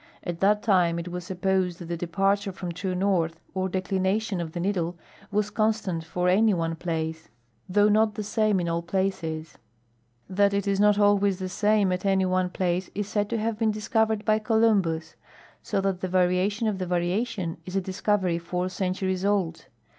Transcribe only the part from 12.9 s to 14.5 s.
is said to have been discovered by